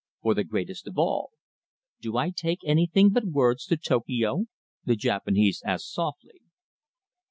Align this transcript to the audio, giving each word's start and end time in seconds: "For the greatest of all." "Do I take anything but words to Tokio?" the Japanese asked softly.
"For 0.23 0.33
the 0.33 0.43
greatest 0.43 0.87
of 0.87 0.97
all." 0.97 1.29
"Do 2.01 2.17
I 2.17 2.31
take 2.31 2.63
anything 2.65 3.11
but 3.11 3.23
words 3.23 3.67
to 3.67 3.77
Tokio?" 3.77 4.45
the 4.83 4.95
Japanese 4.95 5.61
asked 5.63 5.93
softly. 5.93 6.41